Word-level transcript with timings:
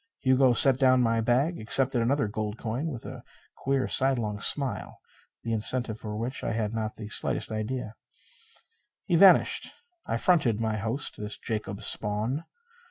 Hugo 0.21 0.53
set 0.53 0.79
down 0.79 1.03
my 1.03 1.21
bag, 1.21 1.59
accepted 1.59 2.01
another 2.01 2.27
gold 2.27 2.57
coin; 2.57 2.85
and 2.85 2.91
with 2.91 3.05
a 3.05 3.23
queer 3.55 3.87
sidelong 3.87 4.39
smile, 4.39 4.99
the 5.43 5.53
incentive 5.53 5.99
for 5.99 6.17
which 6.17 6.43
I 6.43 6.53
had 6.53 6.73
not 6.73 6.95
the 6.95 7.07
slightest 7.07 7.51
idea, 7.51 7.93
he 9.05 9.15
vanished. 9.15 9.69
I 10.07 10.17
fronted 10.17 10.59
my 10.59 10.77
host, 10.77 11.17
this 11.17 11.37
Jacob 11.37 11.83
Spawn. 11.83 12.45